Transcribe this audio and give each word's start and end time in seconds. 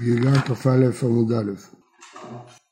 חגיגה 0.00 0.34
כ"א 0.34 1.06
עמוד 1.06 1.32
א'. 1.32 1.52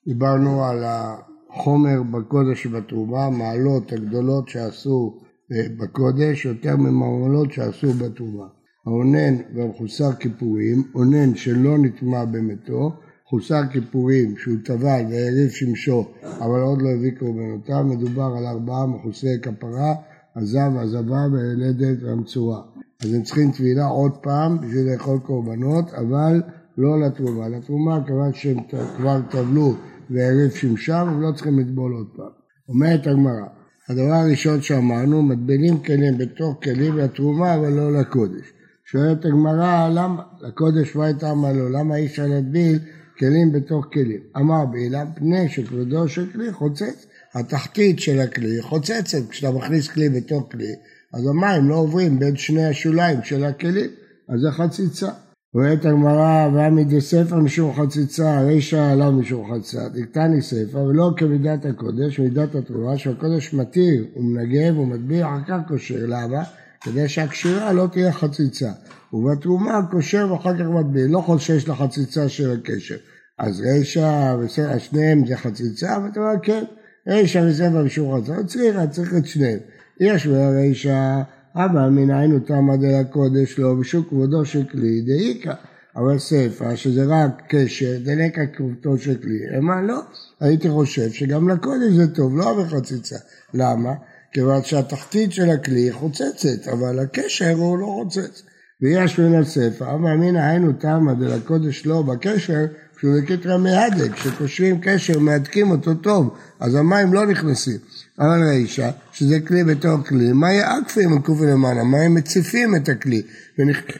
דיברנו 0.07 0.65
על 0.65 0.85
החומר 0.87 2.03
בקודש 2.03 2.63
שבתרומה, 2.63 3.31
מעלות 3.31 3.93
הגדולות 3.93 4.49
שעשו 4.49 5.19
אה, 5.53 5.67
בקודש 5.79 6.45
יותר 6.45 6.77
ממעלות 6.77 7.53
שעשו 7.53 7.93
בתרומה. 7.93 8.47
האונן 8.87 9.35
והמחוסר 9.55 10.13
כיפורים, 10.13 10.83
אונן 10.95 11.35
שלא 11.35 11.79
נטמע 11.79 12.25
במתו, 12.25 12.93
חוסר 13.25 13.61
כיפורים 13.73 14.37
שהוא 14.37 14.57
טבל 14.65 15.03
והעריב 15.11 15.51
שמשו 15.51 16.05
אבל 16.41 16.61
עוד 16.61 16.83
לא 16.83 16.89
הביא 16.89 17.13
קורבנותיו, 17.19 17.85
מדובר 17.85 18.35
על 18.39 18.47
ארבעה 18.47 18.87
מחוסרי 18.87 19.39
כפרה, 19.43 19.95
הזב, 20.37 20.71
הזבה 20.77 21.27
והילדת 21.33 22.03
והמצורע. 22.03 22.63
אז 23.05 23.15
הם 23.15 23.23
צריכים 23.23 23.53
טבילה 23.53 23.87
עוד 23.87 24.17
פעם 24.17 24.61
בשביל 24.61 24.93
לאכול 24.93 25.19
קורבנות, 25.19 25.95
אבל 25.95 26.43
לא 26.79 27.01
לתרומה. 27.01 27.49
לתרומה, 27.49 28.01
כיוון 28.07 28.35
שהם 28.35 28.59
כבר 28.97 29.21
טבלו 29.31 29.75
והעריף 30.11 30.55
שמשם, 30.55 31.07
הם 31.09 31.23
לא 31.23 31.33
צריכים 31.33 31.59
לטבול 31.59 31.93
עוד 31.93 32.07
פעם. 32.17 32.31
אומרת 32.69 33.07
הגמרא, 33.07 33.47
הדבר 33.89 34.15
הראשון 34.15 34.63
שאמרנו, 34.63 35.23
מטבילים 35.23 35.79
כלים 35.79 36.19
בתוך 36.19 36.57
כלים 36.63 36.97
לתרומה, 36.97 37.55
אבל 37.55 37.73
לא 37.73 38.01
לקודש. 38.01 38.53
שואלת 38.85 39.25
הגמרא, 39.25 39.89
למה? 39.89 40.23
לקודש 40.41 40.97
מה 40.97 41.05
הייתה 41.05 41.31
אמרה 41.31 41.53
לו? 41.53 41.69
למה 41.69 41.97
אי 41.97 42.07
אפשר 42.07 42.27
להטביל 42.27 42.79
כלים 43.19 43.53
בתוך 43.53 43.87
כלים? 43.93 44.21
אמר 44.37 44.67
בעילה, 44.67 45.05
פני 45.15 45.49
שכבודו 45.49 46.09
של 46.09 46.33
כלי 46.33 46.53
חוצץ. 46.53 47.07
התחתית 47.35 47.99
של 47.99 48.21
הכלי 48.21 48.63
חוצצת, 48.63 49.29
כשאתה 49.31 49.53
מכניס 49.53 49.89
כלי 49.89 50.09
בתוך 50.09 50.49
כלי, 50.51 50.75
אז 51.15 51.27
המים 51.27 51.69
לא 51.69 51.75
עוברים 51.75 52.19
בין 52.19 52.37
שני 52.37 52.67
השוליים 52.67 53.23
של 53.23 53.45
הכלים, 53.45 53.91
אז 54.29 54.41
זה 54.41 54.51
חציצה. 54.51 55.11
רואה 55.55 55.73
את 55.73 55.85
הגמרא, 55.85 56.49
ועמידי 56.55 57.01
ספר 57.01 57.37
משום 57.37 57.75
חציצה, 57.75 58.41
רישא 58.41 58.81
עליו 58.81 59.13
משום 59.13 59.55
חציצה, 59.55 59.89
דקתני 59.89 60.43
ספר, 60.43 60.79
ולא 60.79 61.11
כמידת 61.17 61.67
הקודש, 61.67 62.21
מידת 62.21 62.55
התרומה, 62.55 62.99
שהקודש 62.99 63.55
מתיר 63.55 64.07
ומנגב 64.17 64.79
ומדביר, 64.79 65.27
אחר 65.27 65.41
כך 65.49 65.69
קושר, 65.69 66.07
למה? 66.07 66.43
כדי 66.81 67.09
שהקשירה 67.09 67.73
לא 67.73 67.87
תהיה 67.93 68.13
חציצה. 68.13 68.71
ובתרומה 69.13 69.81
קושר 69.91 70.33
ואחר 70.33 70.55
כך 70.55 70.65
מדביר, 70.65 71.07
לא 71.11 71.21
חושש 71.21 71.69
לחציצה 71.69 72.29
של 72.29 72.51
הקשר. 72.51 72.97
אז 73.39 73.61
רישא 73.61 74.37
וספר, 74.41 74.79
שניהם 74.79 75.27
זה 75.27 75.37
חציצה, 75.37 75.99
ואתה 76.05 76.21
אומר 76.21 76.41
כן, 76.43 76.65
רישא 77.09 77.39
וספר 77.39 77.85
משום 77.85 78.21
חציצה, 78.21 78.45
צריך, 78.45 78.77
צריך 78.91 79.15
את 79.15 79.27
שניהם. 79.27 79.59
יש 80.01 80.27
ברישא 80.27 81.23
אבל 81.59 81.89
מנין 81.89 82.39
תמא 82.39 82.77
דלקודש 82.77 83.59
לא 83.59 83.75
בשוק 83.75 84.09
כבודו 84.09 84.45
של 84.45 84.65
כלי 84.65 85.01
דאיכא. 85.01 85.53
אבל 85.97 86.19
ספר 86.19 86.75
שזה 86.75 87.05
רק 87.09 87.43
קשר 87.49 87.97
דלקה 88.05 88.47
כבודו 88.47 88.99
של 88.99 89.15
כלי. 89.15 89.59
אמר 89.59 89.81
לא, 89.81 90.01
הייתי 90.41 90.71
חושב 90.71 91.11
שגם 91.11 91.49
לקודש 91.49 91.93
זה 91.93 92.15
טוב, 92.15 92.37
לא 92.37 92.63
בחציצה. 92.63 93.17
למה? 93.55 93.93
כיוון 94.33 94.63
שהתחתית 94.63 95.33
של 95.33 95.51
הכלי 95.51 95.93
חוצצת, 95.93 96.69
אבל 96.73 96.99
הקשר 96.99 97.53
הוא 97.53 97.79
לא 97.79 97.87
חוצץ. 97.87 98.43
ויש 98.83 99.19
מן 99.19 99.35
הספר, 99.35 99.91
אבל 99.91 100.15
מן 100.15 100.37
היינו 100.37 100.73
תמא 100.73 101.13
דלקודש 101.13 101.87
לא 101.87 102.03
בקשר, 102.03 102.65
בקטרא 103.05 103.59
מהדק, 103.59 104.13
כשקושרים 104.13 104.81
קשר 104.83 105.19
מהדקים 105.19 105.71
אותו 105.71 105.95
טוב, 105.95 106.37
אז 106.61 106.75
המים 106.75 107.13
לא 107.13 107.27
נכנסים. 107.27 107.79
אבל 108.19 108.43
רישא, 108.43 108.91
שזה 109.13 109.41
כלי 109.41 109.65
בתור 109.65 110.05
כלי, 110.05 110.33
מה 110.33 110.53
יעקפים 110.53 111.15
מקופי 111.15 111.47
למעלה? 111.47 111.85
מה 111.85 111.99
הם 111.99 112.15
מציפים 112.15 112.77
את 112.77 112.89
הכלי 112.89 113.23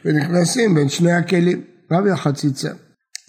ונכנסים 0.05 0.75
בין 0.75 0.89
שני 0.89 1.13
הכלים? 1.13 1.61
רבי 1.93 2.11
החציצה, 2.11 2.71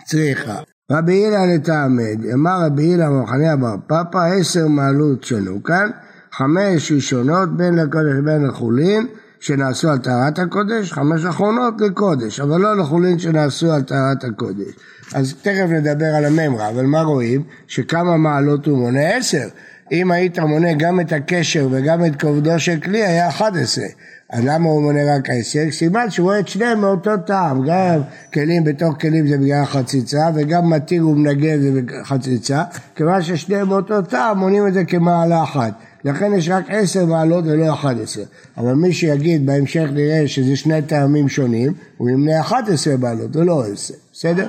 צריכה. 0.06 0.60
רבי 0.92 1.14
הילה 1.14 1.46
לתעמד, 1.56 2.26
אמר 2.34 2.66
רבי 2.66 2.84
הילה 2.84 3.10
במחנה 3.10 3.54
אבר 3.54 3.76
פאפא, 3.88 4.18
עשר 4.40 4.68
מעלות 4.68 5.24
שנו 5.24 5.64
כאן, 5.64 5.90
חמש 6.32 6.92
ראשונות 6.92 7.58
בין 7.58 7.76
לקודש 7.76 8.14
ובין 8.20 8.48
לחולין, 8.48 9.08
שנעשו 9.40 9.90
על 9.90 9.98
טהרת 9.98 10.40
הקודש, 10.40 10.94
חמש 10.94 11.26
אחרונות 11.26 11.82
לקודש, 11.82 12.40
אבל 12.40 12.62
לא 12.62 12.78
לחולין 12.78 13.20
שנעשו 13.20 13.72
על 13.72 13.82
טהרת 13.82 14.24
הקודש. 14.24 14.74
אז 15.14 15.34
תכף 15.42 15.66
נדבר 15.70 16.16
על 16.18 16.26
הממרה, 16.26 16.70
אבל 16.70 16.86
מה 16.86 17.02
רואים? 17.02 17.44
שכמה 17.68 18.18
מעלות 18.18 18.66
הוא 18.66 18.78
מונה? 18.78 19.16
עשר. 19.16 19.48
אם 19.92 20.12
היית 20.12 20.40
מונה 20.40 20.74
גם 20.74 21.00
את 21.00 21.14
הקשר 21.14 21.68
וגם 21.72 22.06
את 22.06 22.22
כובדו 22.22 22.60
של 22.60 22.80
כלי, 22.80 23.04
היה 23.04 23.30
11. 23.30 23.86
אז 24.30 24.44
למה 24.46 24.70
הוא 24.70 24.82
מונה 24.82 25.16
רק 25.16 25.30
עשר? 25.30 25.60
סימן 25.72 26.10
שהוא 26.10 26.26
רואה 26.26 26.40
את 26.40 26.48
שניהם 26.48 26.82
מאותו 26.82 27.18
טעם, 27.18 27.62
גם 27.68 28.02
כלים 28.34 28.64
בתוך 28.64 28.96
כלים 29.02 29.28
זה 29.28 29.38
בגלל 29.38 29.66
חציצה, 29.66 30.30
וגם 30.36 30.70
מתיר 30.70 31.08
ומנגן 31.08 31.62
זה 31.62 31.82
חציצה, 32.04 32.64
כיוון 32.96 33.22
ששניהם 33.22 33.68
מאותו 33.68 34.02
טעם 34.02 34.38
מונים 34.38 34.68
את 34.68 34.74
זה 34.74 34.86
כמעלה 34.86 35.44
אחת. 35.44 35.74
לכן 36.04 36.34
יש 36.34 36.50
רק 36.50 36.66
עשר 36.70 37.06
מעלות 37.06 37.46
ולא 37.48 37.74
אחת 37.74 37.96
עשר. 38.04 38.24
אבל 38.58 38.74
מי 38.74 38.94
שיגיד 38.94 39.46
בהמשך 39.46 39.86
נראה 39.94 40.28
שזה 40.28 40.56
שני 40.56 40.82
טעמים 40.82 41.30
שונים, 41.30 41.74
הוא 41.98 42.10
ימנה 42.10 42.40
אחת 42.40 42.70
עשר 42.70 42.98
מעלות 42.98 43.36
ולא 43.36 43.64
עשר, 43.74 43.94
בסדר? 44.14 44.48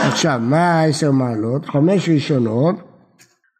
עכשיו, 0.00 0.40
מה 0.42 0.80
העשר 0.80 1.10
מעלות? 1.10 1.66
חמש 1.66 2.08
ראשונות 2.08 2.87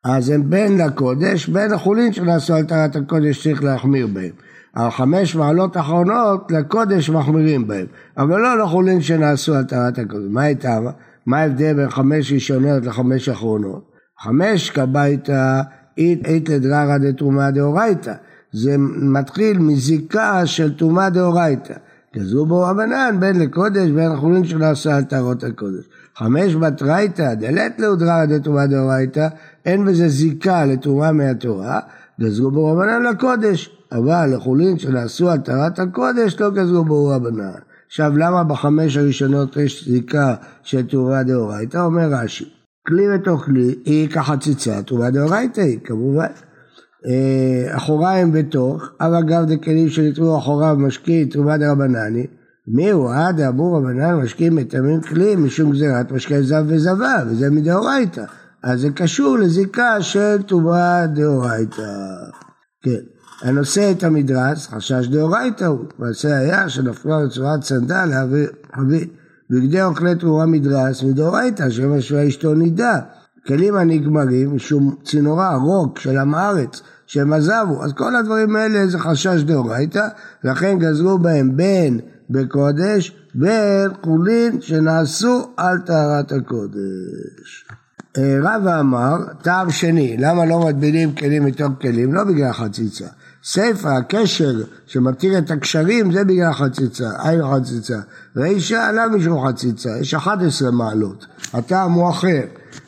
אז 0.09 0.31
הם 0.31 0.51
בין 0.51 0.79
לקודש, 0.79 1.49
בין 1.49 1.73
החולין 1.73 2.13
שנעשו 2.13 2.55
על 2.55 2.65
טהרת 2.65 2.97
הקודש 2.97 3.43
צריך 3.43 3.65
להחמיר 3.65 4.07
בהם. 4.07 4.31
החמש 4.75 5.37
מעלות 5.37 5.77
האחרונות 5.77 6.53
לקודש 6.53 7.11
מחמירים 7.11 7.67
בהם, 7.67 7.87
אבל 8.19 8.41
לא 8.41 8.59
לחולין 8.59 9.03
שנעשו 9.03 9.55
על 9.55 9.65
טהרת 9.65 9.99
הקודש. 9.99 10.25
מה 10.31 10.43
הייתה? 10.43 10.79
מה 11.27 11.39
ההבדל 11.39 11.75
בין 11.75 11.91
חמש 11.91 12.33
ראשונות 12.33 12.87
לחמש 12.87 13.29
אחרונות? 13.29 13.91
חמש 14.21 14.71
כביתא 14.71 15.61
אית 15.99 16.49
לדררא 16.49 16.99
דתרומה 16.99 17.51
דאורייתא. 17.51 18.13
זה 18.53 18.77
מתחיל 19.03 19.59
מזיקה 19.59 20.47
של 20.47 20.75
תרומה 20.75 21.11
דאורייתא. 21.11 21.75
כזו 22.13 22.47
בו 22.47 22.61
רבנן 22.61 23.17
בין 23.21 23.39
לקודש 23.39 23.91
בין 23.91 24.13
החולין 24.13 24.45
שנעשה 24.45 24.97
על 24.97 25.05
טהרות 25.05 25.45
הקודש. 25.45 25.85
חמש 26.17 26.55
בתרייתא 26.55 27.35
דלת 27.35 27.79
לאודרא 27.79 28.25
דתרומה 28.25 28.67
דאורייתא 28.67 29.29
אין 29.69 29.85
בזה 29.85 30.09
זיקה 30.09 30.65
לתרומה 30.65 31.13
מהתורה, 31.13 31.81
גזרו 32.21 32.51
בו 32.51 32.67
רבנן 32.67 33.03
לקודש, 33.03 33.71
אבל 33.93 34.31
לחולין 34.35 34.79
שנעשו 34.79 35.29
טהרת 35.45 35.79
הקודש 35.79 36.41
לא 36.41 36.51
גזרו 36.51 36.85
בו 36.85 37.09
רבנן. 37.09 37.51
עכשיו 37.87 38.17
למה 38.17 38.45
בחמש 38.45 38.97
הראשונות 38.97 39.57
יש 39.57 39.89
זיקה 39.89 40.35
של 40.63 40.87
תרומה 40.87 41.23
דאורייתא? 41.23 41.79
אומר 41.79 42.09
רש"י, 42.11 42.45
כלי 42.87 43.03
בתוך 43.15 43.45
כלי 43.45 43.75
היא 43.85 44.09
כחציצה, 44.09 44.83
תרומה 44.83 45.11
דאורייתא 45.11 45.61
היא 45.61 45.79
כמובן. 45.85 46.33
אה, 47.07 47.77
אחוריים 47.77 48.33
בתוך, 48.33 48.89
אבל 49.01 49.23
גם 49.23 49.47
דכלים 49.47 49.89
שנתרו 49.89 50.39
אחוריו 50.39 50.77
משקיעי 50.79 51.27
תרומה 51.27 51.59
דרבנני, 51.59 52.27
מי 52.69 52.91
הוא 52.91 53.11
עד 53.15 53.41
אמור 53.41 53.77
רבנן 53.77 54.15
משקיעים 54.15 54.57
מטעמים 54.57 55.01
כלים 55.01 55.45
משום 55.45 55.73
גזירת 55.73 56.13
משקי 56.13 56.43
זב 56.43 56.65
וזבה, 56.67 57.15
וזה 57.27 57.51
מדאורייתא. 57.51 58.25
אז 58.63 58.81
זה 58.81 58.91
קשור 58.91 59.39
לזיקה 59.39 60.03
של 60.03 60.43
טומאה 60.47 61.07
דאורייתא. 61.07 61.93
כן. 62.83 63.01
הנושא 63.43 63.91
את 63.91 64.05
המדרס, 64.05 64.67
חשש 64.67 65.09
דאורייתא 65.09 65.65
הוא, 65.65 65.85
מעשה 65.99 66.39
היה 66.39 66.69
שנפלה 66.69 67.27
בצורת 67.27 67.63
סנדל 67.63 68.11
חבית. 68.77 69.13
בגדי 69.51 69.83
אוכלי 69.83 70.15
תרומה 70.15 70.47
מדרס 70.47 71.03
מדאורייתא, 71.03 71.71
שמשווה 71.71 72.29
אשתו 72.29 72.55
נידה. 72.55 72.99
כלים 73.47 73.77
הנגמרים 73.77 74.57
משום 74.57 74.97
צינורה, 75.05 75.57
רוק 75.57 75.99
של 75.99 76.19
עם 76.19 76.35
הארץ, 76.35 76.83
שהם 77.07 77.33
עזבו. 77.33 77.85
אז 77.85 77.93
כל 77.93 78.17
הדברים 78.17 78.57
האלה 78.57 78.87
זה 78.87 78.99
חשש 78.99 79.43
דאורייתא, 79.43 80.09
לכן 80.45 80.79
גזרו 80.79 81.19
בהם 81.19 81.57
בין 81.57 82.01
בקודש, 82.31 83.17
בין 83.35 83.91
חולין 84.05 84.61
שנעשו 84.61 85.51
על 85.57 85.79
טהרת 85.79 86.33
הקודש. 86.33 87.68
אה, 88.19 88.39
רבא 88.43 88.81
אמר, 88.81 89.17
טעם 89.43 89.71
שני, 89.71 90.17
למה 90.19 90.45
לא 90.45 90.67
מטבילים 90.69 91.15
כלים 91.15 91.45
מתוך 91.45 91.69
כלים? 91.81 92.15
לא 92.15 92.25
בגלל 92.25 92.53
חציצה. 92.53 93.07
סיפא, 93.45 93.89
הקשר 93.89 94.53
שמתיר 94.87 95.39
את 95.39 95.51
הקשרים, 95.51 96.13
זה 96.13 96.25
בגלל 96.25 96.53
חציצה, 96.53 97.11
אין 97.29 97.41
חציצה. 97.55 97.99
רישא 98.37 98.77
עלה 98.77 99.09
משום 99.09 99.49
חציצה, 99.49 99.91
יש 100.01 100.15
11 100.15 100.71
מעלות, 100.71 101.27
הטעם 101.53 101.93
הוא 101.93 102.11
אחר. 102.11 102.43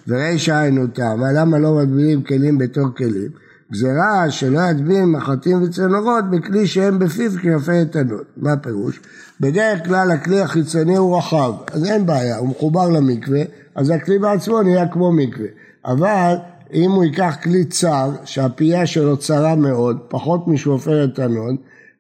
ורישא 0.09 0.65
אין 0.65 0.87
טעם, 0.87 1.25
למה 1.25 1.59
לא 1.59 1.75
מטבילים 1.75 2.23
כלים 2.23 2.59
בתוך 2.59 2.89
כלים? 2.97 3.31
גזירה 3.73 4.31
שלא 4.31 4.61
יטביל 4.71 5.05
מחטים 5.05 5.63
וצנורות 5.63 6.31
בכלי 6.31 6.67
שאין 6.67 6.99
בפיו 6.99 7.31
כשפופרת 7.43 7.73
הנוד. 7.73 8.25
מה 8.37 8.53
הפירוש? 8.53 9.01
בדרך 9.41 9.87
כלל 9.87 10.11
הכלי 10.11 10.41
החיצוני 10.41 10.97
הוא 10.97 11.19
רחב, 11.19 11.53
אז 11.73 11.85
אין 11.85 12.07
בעיה, 12.07 12.37
הוא 12.37 12.49
מחובר 12.49 12.89
למקווה, 12.89 13.43
אז 13.75 13.91
הכלי 13.91 14.19
בעצמו 14.19 14.63
נהיה 14.63 14.89
כמו 14.89 15.13
מקווה. 15.13 15.47
אבל 15.85 16.35
אם 16.73 16.91
הוא 16.91 17.05
ייקח 17.05 17.37
כלי 17.43 17.65
צר, 17.65 18.11
שהפייה 18.25 18.87
שלו 18.87 19.17
צרה 19.17 19.55
מאוד, 19.55 19.99
פחות 20.09 20.49
משפופרת 20.49 21.19
הנוד, 21.19 21.55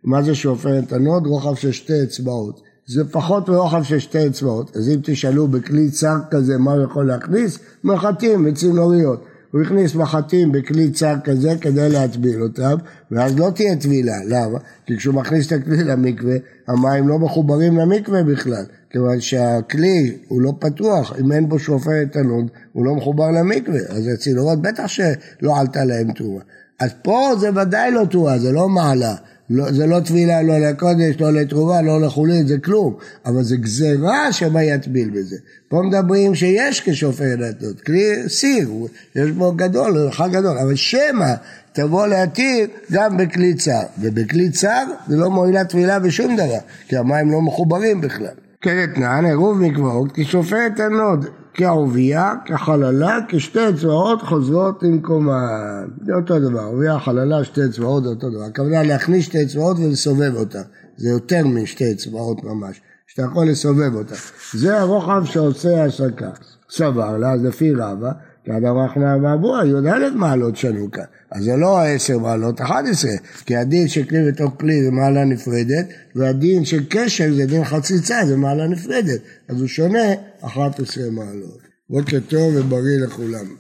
מה 0.04 0.22
זה 0.22 0.34
שפופרת 0.34 0.92
הנוד? 0.92 1.26
רוחב 1.26 1.54
של 1.54 1.72
שתי 1.72 2.02
אצבעות. 2.02 2.60
זה 2.86 3.04
פחות 3.10 3.48
מרוחב 3.48 3.82
של 3.82 3.98
שתי 3.98 4.26
אצבעות, 4.26 4.76
אז 4.76 4.88
אם 4.88 5.00
תשאלו 5.02 5.48
בכלי 5.48 5.90
צר 5.90 6.16
כזה 6.30 6.58
מה 6.58 6.72
הוא 6.72 6.82
יכול 6.82 7.06
להכניס, 7.06 7.58
מחטים 7.84 8.46
וצינוריות. 8.48 9.24
הוא 9.52 9.62
הכניס 9.62 9.94
מחטים 9.94 10.52
בכלי 10.52 10.90
צר 10.90 11.14
כזה 11.24 11.54
כדי 11.60 11.88
להטביל 11.88 12.42
אותם, 12.42 12.74
ואז 13.10 13.38
לא 13.38 13.50
תהיה 13.54 13.76
טבילה. 13.76 14.16
למה? 14.28 14.58
כי 14.86 14.96
כשהוא 14.96 15.14
מכניס 15.14 15.46
את 15.46 15.52
הכלי 15.52 15.84
למקווה, 15.84 16.36
המים 16.68 17.08
לא 17.08 17.18
מחוברים 17.18 17.76
למקווה 17.76 18.22
בכלל, 18.22 18.64
כיוון 18.90 19.20
שהכלי 19.20 20.16
הוא 20.28 20.42
לא 20.42 20.52
פתוח, 20.58 21.12
אם 21.20 21.32
אין 21.32 21.48
בו 21.48 21.58
שופר 21.58 22.04
תנוד, 22.12 22.50
הוא 22.72 22.84
לא 22.84 22.94
מחובר 22.94 23.30
למקווה, 23.30 23.80
אז 23.88 24.08
הצינורות 24.14 24.62
בטח 24.62 24.86
שלא 24.86 25.58
עלתה 25.60 25.84
להם 25.84 26.12
תרומה. 26.12 26.40
אז 26.80 26.90
פה 27.02 27.30
זה 27.40 27.48
ודאי 27.54 27.90
לא 27.90 28.04
תרומה, 28.10 28.38
זה 28.38 28.52
לא 28.52 28.68
מעלה. 28.68 29.14
לא, 29.50 29.72
זה 29.72 29.86
לא 29.86 30.00
טבילה 30.00 30.42
לא 30.42 30.58
לקודש, 30.58 31.20
לא 31.20 31.32
לתרומה, 31.32 31.82
לא 31.82 32.00
לחולין, 32.00 32.46
זה 32.46 32.58
כלום, 32.58 32.94
אבל 33.26 33.42
זה 33.42 33.56
גזירה 33.56 34.32
שמה 34.32 34.62
יטביל 34.62 35.10
בזה. 35.10 35.36
פה 35.68 35.82
מדברים 35.82 36.34
שיש 36.34 36.80
כשופר 36.80 37.36
נתנות, 37.38 37.80
כלי 37.80 38.28
סיר, 38.28 38.70
יש 39.16 39.30
בו 39.30 39.52
גדול, 39.52 40.10
חג 40.10 40.28
גדול, 40.32 40.58
אבל 40.58 40.74
שמא 40.74 41.34
תבוא 41.72 42.06
להתיר 42.06 42.66
גם 42.92 43.16
בכלי 43.16 43.54
צר, 43.54 43.82
ובכלי 44.00 44.50
צר 44.50 44.84
זה 45.08 45.16
לא 45.16 45.30
מועילה 45.30 45.64
טבילה 45.64 45.98
בשום 45.98 46.36
דבר, 46.36 46.58
כי 46.88 46.96
המים 46.96 47.30
לא 47.30 47.42
מחוברים 47.42 48.00
בכלל. 48.00 48.34
כרתנן, 48.60 49.24
עירוב 49.24 49.58
מקוואות, 49.58 50.08
כשופט 50.14 50.80
הנוד, 50.80 51.26
כעובייה, 51.54 52.34
כחללה, 52.46 53.18
כשתי 53.28 53.68
אצבעות 53.68 54.22
חוזרות 54.22 54.82
למקומן. 54.82 55.86
זה 56.06 56.14
אותו 56.14 56.38
דבר, 56.38 56.62
עובייה, 56.62 56.98
חללה, 56.98 57.44
שתי 57.44 57.64
אצבעות, 57.64 58.04
זה 58.04 58.08
אותו 58.08 58.30
דבר. 58.30 58.44
הכוונה 58.44 58.82
להכניס 58.82 59.24
שתי 59.24 59.42
אצבעות 59.42 59.76
ולסובב 59.78 60.34
אותה. 60.36 60.62
זה 60.96 61.08
יותר 61.08 61.46
משתי 61.46 61.92
אצבעות 61.92 62.44
ממש, 62.44 62.80
שאתה 63.06 63.22
יכול 63.22 63.48
לסובב 63.48 63.94
אותה. 63.94 64.14
זה 64.52 64.80
הרוחב 64.80 65.22
שעושה 65.24 65.84
הסקה. 65.84 66.30
סבר 66.70 67.16
לה, 67.16 67.32
אז 67.32 67.44
לפי 67.44 67.74
רבא, 67.74 68.10
כי 68.44 68.50
אדם 68.50 68.76
רחמנא 68.78 69.16
ואבוה, 69.22 69.66
י"א 69.66 70.10
מעלות 70.14 70.56
שנוקה. 70.56 71.02
אז 71.30 71.44
זה 71.44 71.56
לא 71.56 71.82
עשר 71.82 72.18
מעלות, 72.18 72.60
אחת 72.60 72.84
עשרה. 72.90 73.10
כי 73.46 73.56
הדין 73.56 73.88
של 73.88 74.04
כלי 74.04 74.28
בתוך 74.28 74.54
כלי 74.60 74.84
זה 74.84 74.90
מעלה 74.90 75.24
נפרדת, 75.24 75.86
והדין 76.14 76.64
של 76.64 76.84
קשר 76.88 77.34
זה 77.34 77.46
דין 77.46 77.64
חציצה, 77.64 78.20
זה 78.26 78.36
מעלה 78.36 78.66
נפרדת. 78.66 79.20
אז 79.48 79.60
הוא 79.60 79.68
שונה 79.68 80.12
11 80.40 81.10
מעלות. 81.10 81.58
בוקר 81.90 82.18
טוב 82.28 82.54
ובריא 82.56 82.98
לכולם. 83.06 83.54